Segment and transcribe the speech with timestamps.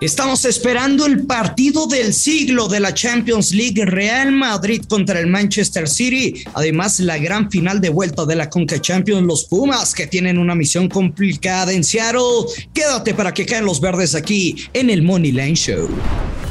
[0.00, 5.88] Estamos esperando el partido del siglo de la Champions League Real Madrid contra el Manchester
[5.88, 6.44] City.
[6.54, 10.54] Además, la gran final de vuelta de la Conca Champions, los Pumas, que tienen una
[10.54, 12.46] misión complicada en Seattle.
[12.72, 15.88] Quédate para que caen los verdes aquí en el Money Line Show.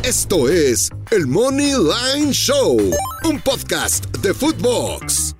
[0.04, 2.78] Esto es el Money Line Show,
[3.24, 5.38] un podcast de Footbox.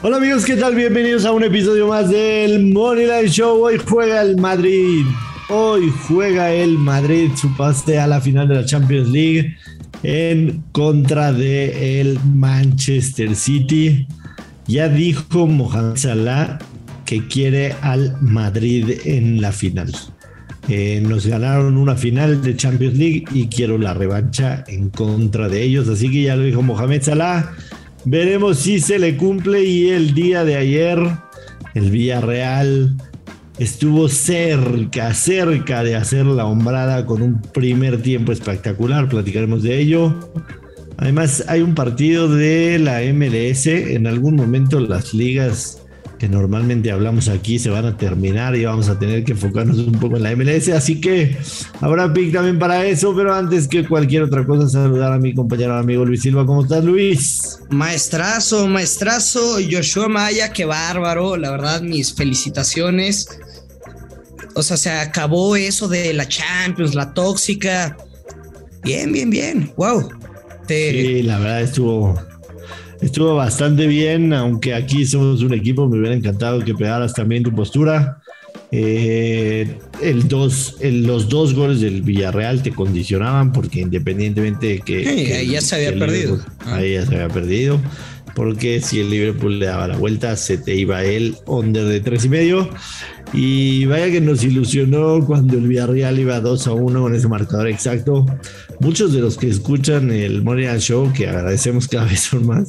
[0.00, 0.74] Hola amigos, ¿qué tal?
[0.74, 3.64] Bienvenidos a un episodio más del Money Line Show.
[3.64, 5.04] Hoy juega el Madrid
[5.50, 9.56] Hoy juega el Madrid su pase a la final de la Champions League
[10.02, 14.06] en contra de el Manchester City.
[14.66, 16.58] Ya dijo Mohamed Salah
[17.06, 19.90] que quiere al Madrid en la final.
[20.68, 25.62] Eh, nos ganaron una final de Champions League y quiero la revancha en contra de
[25.62, 25.88] ellos.
[25.88, 27.52] Así que ya lo dijo Mohamed Salah.
[28.04, 30.98] Veremos si se le cumple y el día de ayer
[31.72, 32.96] el Villarreal
[33.58, 40.14] estuvo cerca, cerca de hacer la hombrada con un primer tiempo espectacular, platicaremos de ello.
[40.96, 45.82] Además, hay un partido de la MLS, en algún momento las ligas
[46.18, 49.92] que normalmente hablamos aquí se van a terminar y vamos a tener que enfocarnos un
[49.92, 51.36] poco en la MLS, así que
[51.80, 55.76] habrá pick también para eso, pero antes que cualquier otra cosa, saludar a mi compañero
[55.76, 56.44] amigo Luis Silva.
[56.44, 57.60] ¿Cómo estás, Luis?
[57.70, 63.28] Maestrazo, maestrazo, Joshua Maya, qué bárbaro, la verdad, mis felicitaciones
[64.58, 67.96] o sea, se acabó eso de la Champions, la tóxica.
[68.82, 69.72] Bien, bien, bien.
[69.76, 70.10] Wow.
[70.66, 72.20] Sí, la verdad estuvo,
[73.00, 77.54] estuvo bastante bien, aunque aquí somos un equipo, me hubiera encantado que pegaras también tu
[77.54, 78.20] postura.
[78.70, 85.48] Eh, el dos, los dos goles del Villarreal te condicionaban porque independientemente de que, ahí
[85.48, 86.38] ya se había perdido.
[86.66, 87.80] Ahí ya se había perdido.
[88.34, 92.24] Porque si el Liverpool le daba la vuelta, se te iba el under de tres
[92.24, 92.70] y medio.
[93.32, 97.68] Y vaya que nos ilusionó cuando el Villarreal iba 2 a 1 con ese marcador
[97.68, 98.24] exacto.
[98.80, 102.68] Muchos de los que escuchan el Morning Show, que agradecemos cada vez son más,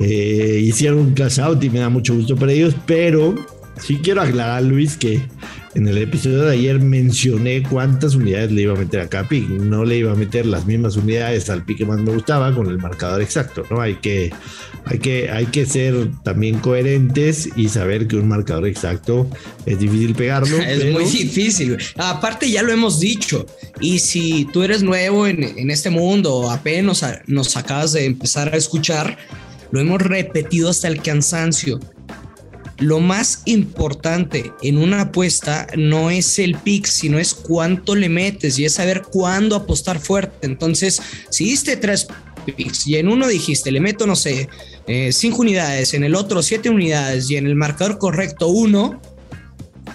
[0.00, 3.34] eh, hicieron un cash out y me da mucho gusto para ellos, pero
[3.80, 5.22] sí quiero aclarar, Luis, que
[5.74, 9.46] en el episodio de ayer mencioné cuántas unidades le iba a meter a Capi.
[9.48, 12.78] No le iba a meter las mismas unidades al pique más me gustaba con el
[12.78, 13.80] marcador exacto, ¿no?
[13.80, 14.32] Hay que,
[14.86, 19.28] hay que, hay que ser también coherentes y saber que un marcador exacto
[19.66, 20.56] es difícil pegarlo.
[20.68, 21.76] Es muy difícil.
[21.96, 23.46] Aparte, ya lo hemos dicho.
[23.80, 28.56] Y si tú eres nuevo en, en este mundo, apenas nos acabas de empezar a
[28.56, 29.18] escuchar,
[29.70, 31.78] lo hemos repetido hasta el cansancio
[32.78, 38.58] lo más importante en una apuesta no es el pick, sino es cuánto le metes
[38.58, 40.46] y es saber cuándo apostar fuerte.
[40.46, 42.06] Entonces, si diste tres
[42.56, 44.48] picks y en uno dijiste, le meto, no sé,
[44.86, 49.00] eh, cinco unidades, en el otro siete unidades y en el marcador correcto uno,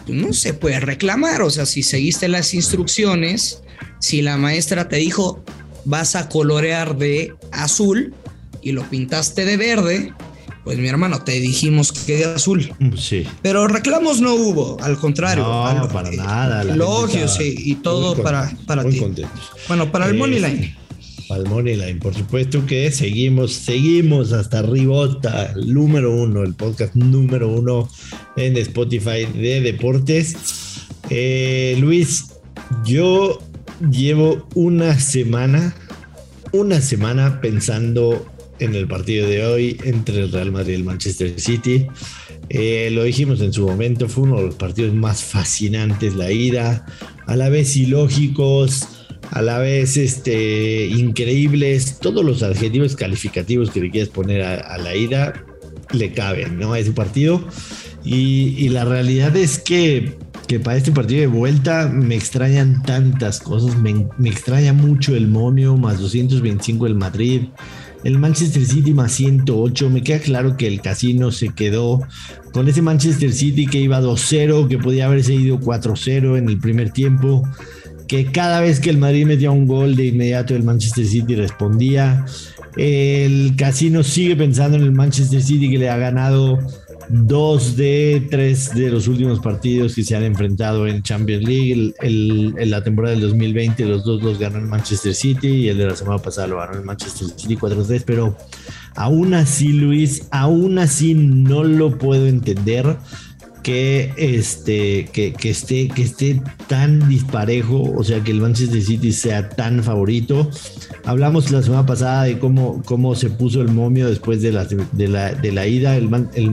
[0.05, 1.41] pues no se puede reclamar.
[1.41, 3.63] O sea, si seguiste las instrucciones,
[3.99, 5.43] si la maestra te dijo,
[5.85, 8.13] vas a colorear de azul
[8.61, 10.13] y lo pintaste de verde,
[10.63, 12.71] pues mi hermano, te dijimos que era azul.
[12.79, 13.25] Mm, sí.
[13.41, 15.43] Pero reclamos no hubo, al contrario.
[15.43, 16.61] No, para nada.
[16.61, 18.99] Elogios y todo para, para muy ti.
[18.99, 19.51] contentos.
[19.67, 20.65] Bueno, para el Money Line.
[20.65, 20.75] Eh,
[21.27, 26.53] para el Money Line, por supuesto que seguimos, seguimos hasta Ribota, el número uno, el
[26.53, 27.89] podcast número uno
[28.37, 30.35] en Spotify de deportes.
[31.09, 32.25] Eh, Luis,
[32.85, 33.39] yo
[33.91, 35.75] llevo una semana,
[36.51, 38.25] una semana pensando
[38.63, 41.87] en el partido de hoy entre el Real Madrid y el Manchester City.
[42.49, 46.85] Eh, lo dijimos en su momento, fue uno de los partidos más fascinantes, la ida,
[47.27, 48.87] a la vez ilógicos,
[49.31, 54.95] a la vez este, increíbles, todos los adjetivos calificativos que le quieras poner a, la
[54.95, 55.33] ida
[55.91, 56.73] le caben ¿no?
[56.73, 57.45] a ese partido.
[58.03, 63.77] Y, la realidad es que, que, para este partido de vuelta me extrañan tantas cosas,
[63.77, 67.43] me, me extraña mucho el momio, más 225 el Madrid
[68.03, 69.89] el Manchester City más 108.
[69.89, 72.01] Me queda claro que el casino se quedó
[72.51, 76.91] con ese Manchester City que iba 2-0, que podía haberse ido 4-0 en el primer
[76.91, 77.47] tiempo,
[78.07, 82.25] que cada vez que el Madrid metía un gol de inmediato el Manchester City respondía.
[82.75, 86.59] El casino sigue pensando en el Manchester City que le ha ganado
[87.09, 91.93] dos de tres de los últimos partidos que se han enfrentado en Champions League.
[92.01, 95.87] en la temporada del 2020 los dos los ganó el Manchester City y el de
[95.87, 98.37] la semana pasada lo ganó el Manchester City 4-3, pero
[98.95, 102.97] aún así Luis, aún así no lo puedo entender
[103.63, 109.13] que, este, que, que, esté, que esté tan disparejo, o sea, que el Manchester City
[109.13, 110.49] sea tan favorito.
[111.05, 115.07] Hablamos la semana pasada de cómo, cómo se puso el momio después de la, de
[115.07, 115.95] la, de la ida.
[115.95, 116.09] El,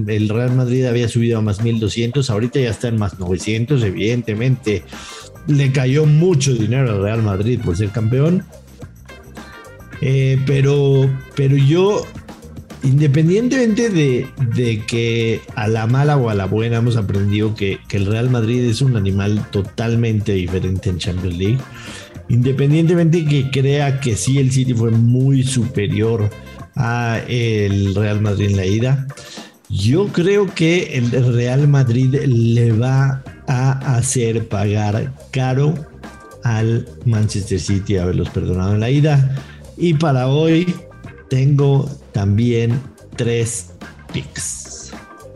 [0.09, 4.85] el, Real Madrid había subido a más 1200, ahorita ya está en más 900, evidentemente.
[5.49, 8.45] le cayó mucho dinero al Real Madrid por ser campeón.
[10.01, 12.07] Eh, pero, pero yo,
[12.82, 18.06] independientemente de, que a la mala o a la buena hemos aprendido que, que, el
[18.06, 21.59] Real Madrid es un animal totalmente diferente en Champions League,
[22.29, 26.31] independientemente que crea que sí el City fue muy superior
[26.77, 29.06] a el Real Madrid en la ida,
[29.71, 35.75] yo creo que el Real Madrid le va a hacer pagar caro
[36.43, 39.37] al Manchester City haberlos perdonado en la ida.
[39.76, 40.75] Y para hoy
[41.31, 42.79] tengo también
[43.17, 43.71] tres
[44.12, 44.91] picks.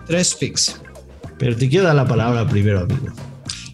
[0.06, 0.76] Tres picks.
[1.38, 3.06] Pero te quiero dar la palabra primero, amigo.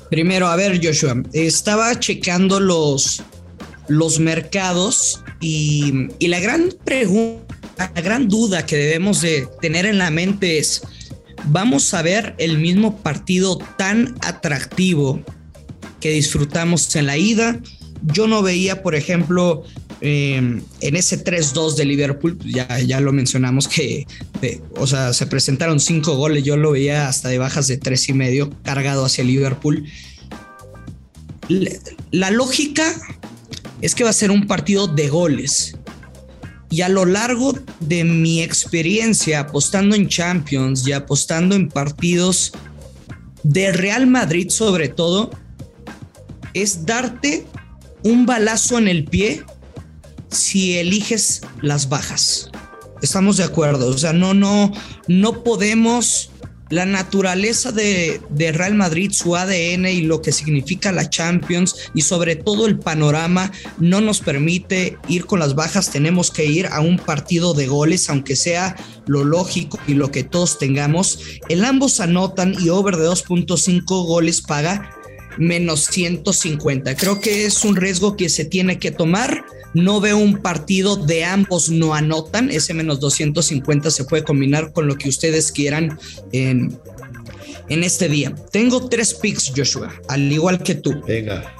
[0.08, 3.22] Primero, a ver, Joshua, estaba checando los,
[3.88, 7.50] los mercados y, y la gran pregunta
[7.94, 10.82] la gran duda que debemos de tener en la mente es,
[11.46, 15.20] ¿vamos a ver el mismo partido tan atractivo
[16.00, 17.60] que disfrutamos en la ida?
[18.02, 19.64] Yo no veía, por ejemplo,
[20.00, 24.06] em, en ese 3-2 de Liverpool, ya, ya lo mencionamos que,
[24.76, 28.12] o sea, se presentaron cinco goles, yo lo veía hasta de bajas de tres y
[28.12, 29.84] medio, cargado hacia Liverpool.
[32.10, 32.94] La lógica
[33.80, 35.76] es que va a ser un partido de goles.
[36.70, 42.52] Y a lo largo de mi experiencia apostando en Champions y apostando en partidos
[43.42, 45.30] de Real Madrid sobre todo,
[46.54, 47.44] es darte
[48.04, 49.42] un balazo en el pie
[50.30, 52.50] si eliges las bajas.
[53.02, 54.72] Estamos de acuerdo, o sea, no, no,
[55.08, 56.30] no podemos
[56.70, 58.20] la naturaleza de,
[58.52, 63.50] Real Madrid, su ADN y lo que significa la Champions y sobre todo el panorama
[63.78, 68.08] no nos permite ir con las bajas, tenemos que ir a un partido de goles,
[68.08, 71.18] aunque sea lo lógico y lo que todos tengamos.
[71.48, 74.99] El ambos anotan y over de 2.5 goles paga
[75.40, 76.94] menos 150.
[76.96, 79.44] Creo que es un riesgo que se tiene que tomar
[79.74, 82.50] no veo un partido de ambos no anotan.
[82.50, 85.98] Ese menos 250 se puede combinar con lo que ustedes quieran
[86.32, 86.76] en,
[87.68, 88.34] en este día.
[88.50, 91.00] Tengo tres picks, Joshua, al igual que tú.
[91.06, 91.54] Venga.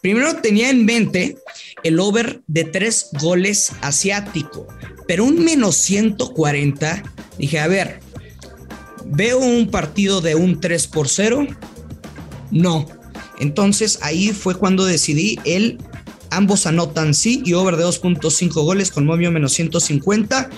[0.00, 1.36] Primero tenía en mente
[1.82, 4.66] el over de tres goles asiático,
[5.06, 7.02] pero un menos 140.
[7.36, 8.00] Dije, a ver,
[9.04, 11.46] ¿veo un partido de un 3 por 0?
[12.50, 12.86] No.
[13.38, 15.78] Entonces ahí fue cuando decidí el
[16.30, 20.50] Ambos anotan sí y over de 2.5 goles con momio menos 150.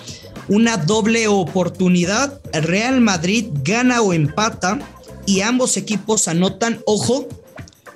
[0.49, 2.41] Una doble oportunidad.
[2.51, 4.79] Real Madrid gana o empata
[5.25, 7.27] y ambos equipos anotan, ojo,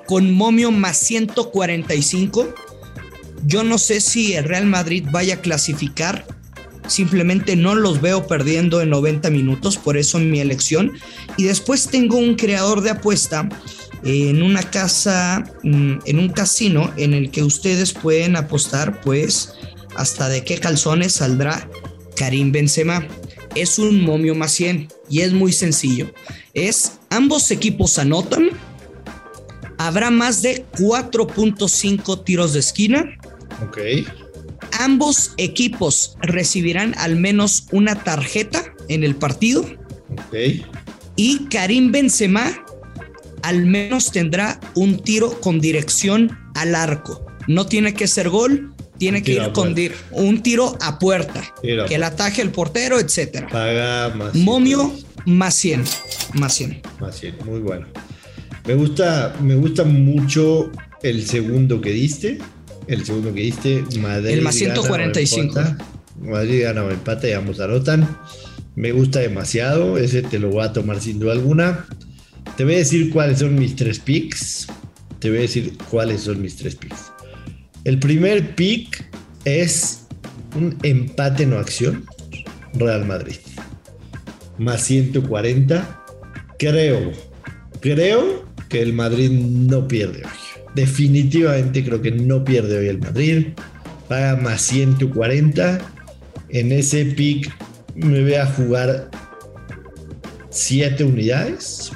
[0.08, 2.54] con momio más 145.
[3.46, 6.26] Yo no sé si el Real Madrid vaya a clasificar.
[6.88, 10.94] Simplemente no los veo perdiendo en 90 minutos, por eso mi elección.
[11.36, 13.50] Y después tengo un creador de apuesta
[14.06, 19.54] en una casa, mm, en un casino en el que ustedes pueden apostar pues
[19.96, 21.68] hasta de qué calzones saldrá
[22.16, 23.08] Karim Benzema.
[23.56, 26.12] Es un momio más 100 y es muy sencillo.
[26.54, 28.50] Es ambos equipos anotan.
[29.78, 33.18] Habrá más de 4.5 tiros de esquina.
[33.68, 33.80] Ok.
[34.80, 39.62] Ambos equipos recibirán al menos una tarjeta en el partido.
[40.12, 40.64] Ok.
[41.16, 42.65] Y Karim Benzema
[43.46, 47.28] al menos tendrá un tiro con dirección al arco.
[47.48, 49.76] No tiene que ser gol, tiene que ir con
[50.12, 53.48] un tiro a puerta, que el ataje el portero, etcétera.
[53.48, 54.34] Paga más.
[54.34, 54.92] Momio
[55.28, 55.84] más 100,
[56.34, 56.82] más 100.
[57.00, 57.86] Más 100, muy bueno.
[58.66, 60.72] Me gusta, me gusta mucho
[61.04, 62.40] el segundo que diste.
[62.88, 64.30] El segundo que diste, Madrid.
[64.30, 65.62] El más 145.
[66.20, 68.18] Madrid gana o empate y ambos anotan.
[68.76, 70.00] Me gusta demasiado.
[70.00, 71.86] Ese te lo voy a tomar sin duda alguna.
[72.58, 74.68] Te voy a decir cuáles son mis tres picks.
[75.20, 77.12] Te voy a decir cuáles son mis tres picks.
[77.84, 79.06] El primer pick
[79.44, 80.08] es
[80.56, 82.06] un empate no acción.
[82.74, 83.36] Real Madrid.
[84.58, 86.04] Más 140.
[86.58, 87.12] Creo,
[87.82, 90.32] creo que el Madrid no pierde hoy.
[90.76, 93.48] Definitivamente creo que no pierde hoy el Madrid.
[94.08, 95.80] Paga más 140.
[96.50, 97.54] En ese pick
[97.96, 99.10] me voy a jugar
[100.52, 101.92] 7 unidades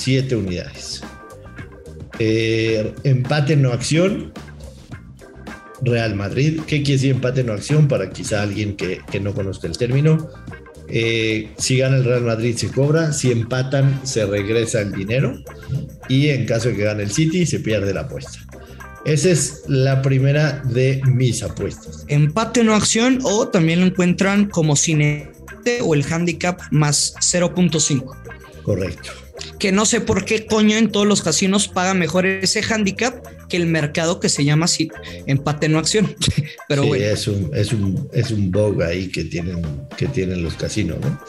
[0.00, 1.02] 7 unidades.
[2.18, 4.32] Eh, empate no acción.
[5.82, 6.60] Real Madrid.
[6.66, 7.88] ¿Qué quiere decir empate no acción?
[7.88, 10.28] Para quizá alguien que, no conozca el término.
[10.88, 15.34] Eh, si gana el Real Madrid se cobra, si empatan se regresa el dinero
[16.08, 18.40] y en caso de que gane el City se pierde la apuesta.
[19.04, 22.04] Esa es la primera de mis apuestas.
[22.08, 25.30] Empate no acción o también lo encuentran como cine
[25.82, 28.16] o el handicap más 0.5.
[28.62, 29.10] Correcto.
[29.60, 33.14] Que no sé por qué coño en todos los casinos paga mejor ese handicap
[33.48, 34.90] que el mercado que se llama así,
[35.26, 36.16] empate no acción.
[36.68, 39.62] Pero Sí, bueno, es un, es un, es un bug ahí que tienen,
[39.96, 41.20] que tienen los casinos, ¿no?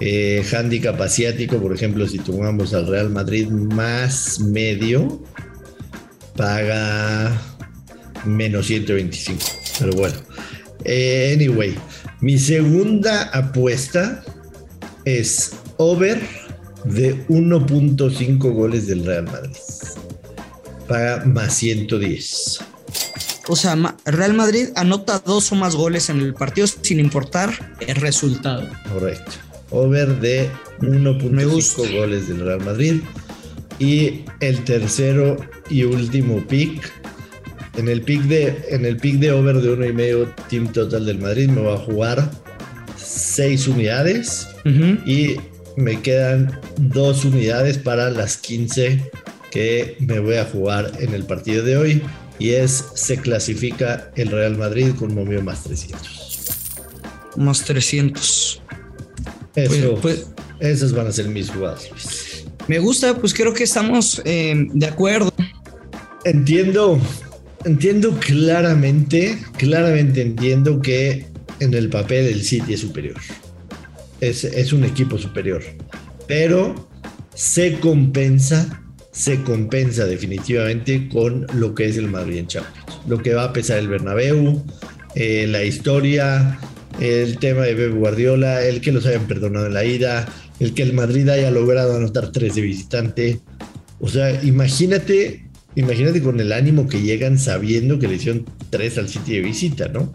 [0.00, 5.22] Eh, handicap asiático, por ejemplo, si tomamos al Real Madrid más medio,
[6.36, 7.38] paga
[8.24, 9.38] menos 125.
[9.78, 10.16] Pero bueno.
[10.84, 11.74] Eh, anyway,
[12.20, 14.24] mi segunda apuesta
[15.04, 16.43] es over
[16.84, 19.56] de 1.5 goles del Real Madrid.
[20.88, 22.60] Paga más 110.
[23.48, 27.96] o sea, Real Madrid anota dos o más goles en el partido sin importar el
[27.96, 28.68] resultado.
[28.92, 29.32] Correcto.
[29.70, 30.50] Over de
[30.80, 31.82] Me gusta.
[31.82, 33.00] 1.5 goles del Real Madrid.
[33.78, 35.36] Y el tercero
[35.70, 36.92] y último pick.
[37.76, 41.06] En el pick de, en el pick de over de uno y medio team total
[41.06, 42.30] del Madrid me va a jugar
[42.96, 44.48] 6 unidades.
[45.06, 45.36] Y
[45.76, 49.10] me quedan 2 unidades para las 15
[49.50, 52.02] que me voy a jugar en el partido de hoy.
[52.38, 56.50] Y es, se clasifica el Real Madrid con momio más 300.
[57.36, 58.62] Más 300.
[59.54, 60.26] Eso, Pues-
[60.60, 61.88] esas van a ser mis jugadas.
[62.66, 65.32] Me gusta, pues creo que estamos eh, de acuerdo.
[66.24, 66.98] Entiendo,
[67.64, 71.26] entiendo claramente, claramente entiendo que
[71.60, 73.16] en el papel el City es superior.
[74.20, 75.62] Es, es un equipo superior.
[76.26, 76.88] Pero
[77.34, 83.00] se compensa, se compensa definitivamente con lo que es el Madrid en Champions.
[83.08, 84.64] Lo que va a pesar el Bernabéu,
[85.14, 86.58] eh, la historia,
[87.00, 90.26] el tema de Pep Guardiola, el que los hayan perdonado en la ida,
[90.60, 93.40] el que el Madrid haya logrado anotar tres de visitante.
[94.00, 99.08] O sea, imagínate, imagínate con el ánimo que llegan sabiendo que le hicieron tres al
[99.08, 100.12] City de visita, ¿no?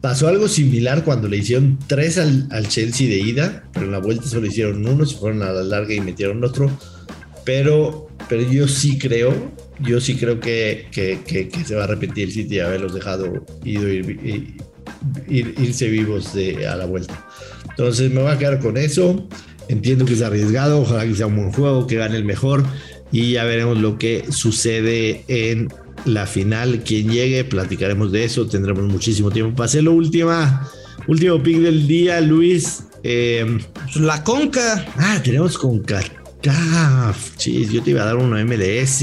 [0.00, 3.98] Pasó algo similar cuando le hicieron tres al, al Chelsea de ida, pero en la
[3.98, 6.70] vuelta solo hicieron uno, se fueron a la larga y metieron otro.
[7.44, 9.34] Pero, pero yo sí creo,
[9.80, 13.88] yo sí creo que, que, que- se va a repetir el City haberlos dejado ido,
[13.88, 14.54] ir-
[15.28, 17.26] ir- irse vivos de, a la vuelta.
[17.70, 19.28] Entonces me voy a quedar con eso.
[19.68, 22.64] Entiendo que es arriesgado, ojalá que sea un buen juego, que gane el mejor
[23.12, 25.68] y ya veremos lo que sucede en
[26.04, 26.82] la final.
[26.84, 29.92] Quien llegue, platicaremos de eso, tendremos muchísimo tiempo para hacerlo.
[29.92, 30.68] Última,
[31.06, 32.84] último pick del día, Luis.
[33.02, 34.86] Eh, Pues, La conca.
[34.96, 37.36] ah, tenemos con CACAF.
[37.36, 39.02] Chis, yo te iba a dar uno MLS.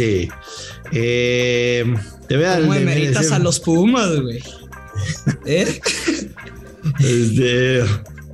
[0.92, 1.84] Eh,
[2.28, 2.74] te voy a dar ¿Cómo
[3.32, 4.42] a los Pumas, güey?
[5.46, 5.80] ¿Eh?
[7.00, 7.82] Este,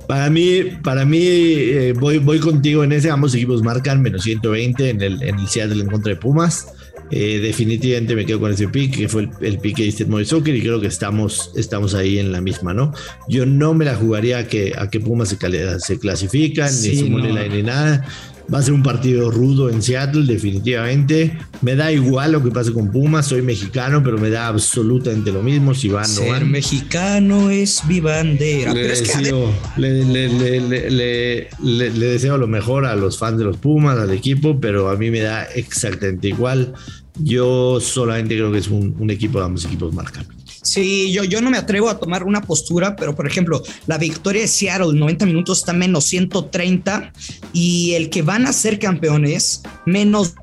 [0.06, 3.10] para mí, para mí eh, voy, voy contigo en ese.
[3.10, 6.66] Ambos equipos marcan menos 120 en el, en el Seattle en contra de Pumas.
[7.14, 10.24] Eh, definitivamente me quedo con ese pick, que fue el, el pick que diste en
[10.24, 12.92] Soccer, y creo que estamos, estamos ahí en la misma, ¿no?
[13.28, 15.36] Yo no me la jugaría a que, a que Pumas se,
[15.80, 17.42] se clasifican, Sí, ni money no.
[17.42, 18.06] line, ni nada.
[18.52, 21.38] Va a ser un partido rudo en Seattle, definitivamente.
[21.60, 25.42] Me da igual lo que pase con Pumas, soy mexicano, pero me da absolutamente lo
[25.42, 26.50] mismo si van o no van.
[26.50, 28.74] mexicano es mi bandera.
[28.74, 34.88] Le deseo, le deseo lo mejor a los fans de los Pumas, al equipo, pero
[34.90, 36.74] a mí me da exactamente igual.
[37.18, 40.26] Yo solamente creo que es un, un equipo de ambos equipos marcan.
[40.62, 44.42] Sí, yo, yo no me atrevo a tomar una postura, pero por ejemplo, la victoria
[44.42, 47.12] de Seattle, 90 minutos, está menos 130
[47.52, 50.34] y el que van a ser campeones, menos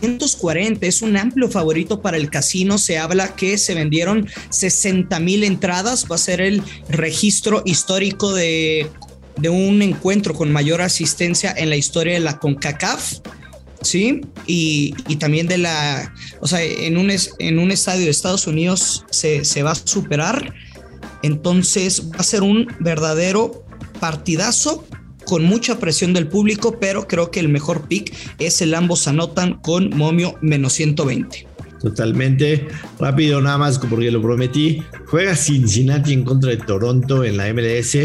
[0.00, 0.86] 240.
[0.86, 2.78] Es un amplio favorito para el casino.
[2.78, 6.06] Se habla que se vendieron 60 mil entradas.
[6.10, 8.90] Va a ser el registro histórico de,
[9.36, 13.20] de un encuentro con mayor asistencia en la historia de la CONCACAF.
[13.80, 18.10] Sí, y, y también de la, o sea, en un, es- en un estadio de
[18.10, 20.52] Estados Unidos se, se va a superar.
[21.22, 23.64] Entonces va a ser un verdadero
[24.00, 24.84] partidazo
[25.24, 29.54] con mucha presión del público, pero creo que el mejor pick es el ambos anotan
[29.60, 31.46] con momio menos 120.
[31.80, 32.66] Totalmente
[32.98, 34.82] rápido, nada más porque lo prometí.
[35.06, 37.96] Juega Cincinnati en contra de Toronto en la MLS.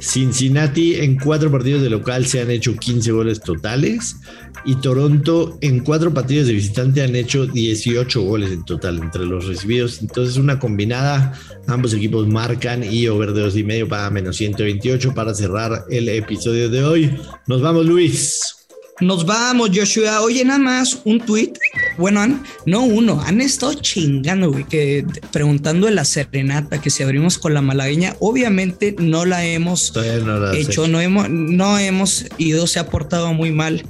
[0.00, 4.16] Cincinnati en cuatro partidos de local se han hecho 15 goles totales
[4.64, 9.46] y Toronto en cuatro partidos de visitante han hecho 18 goles en total entre los
[9.46, 10.00] recibidos.
[10.02, 11.32] Entonces una combinada,
[11.66, 16.08] ambos equipos marcan y over de dos y medio para menos 128 para cerrar el
[16.08, 17.18] episodio de hoy.
[17.46, 18.56] Nos vamos Luis.
[19.00, 20.22] Nos vamos, Joshua.
[20.22, 21.52] Oye, nada más un tweet.
[21.98, 27.02] Bueno, han- no uno, han estado chingando, güey, que preguntando en la serenata que si
[27.02, 28.16] abrimos con la malagueña.
[28.20, 29.92] Obviamente no la hemos
[30.24, 33.84] no la hecho, no hemos, no hemos ido, se ha portado muy mal.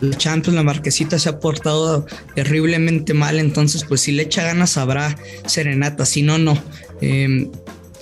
[0.00, 3.38] La Champions, la marquesita se ha portado terriblemente mal.
[3.38, 6.04] Entonces, pues si le echa ganas, habrá serenata.
[6.06, 6.60] Si no, no.
[7.00, 7.48] Eh,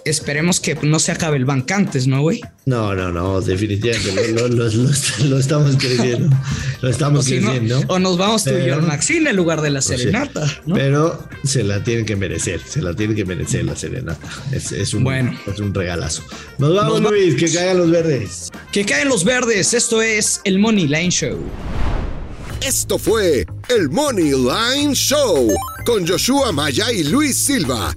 [0.04, 2.40] esperemos que no se acabe el bancantes, ¿no, güey?
[2.66, 4.90] No, no, no, definitivamente lo, lo, lo,
[5.28, 6.34] lo estamos creciendo.
[6.80, 7.80] Lo estamos o si creciendo.
[7.80, 10.04] No, o nos vamos tú y Maxine en lugar de la Pues sí.
[10.06, 10.74] serenata, ¿no?
[10.74, 14.28] Pero se la tienen que merecer, se la tienen que merecer la serenata.
[14.52, 15.38] Es, es un, Bueno.
[15.46, 16.22] es un regalazo.
[16.58, 18.50] Nos vamos, Nos va- Luis, que caigan los verdes.
[18.72, 21.38] Que caen los verdes, esto es el Money Line Show.
[22.62, 25.48] Esto fue el Money Line Show
[25.86, 27.96] con Joshua Maya y Luis Silva,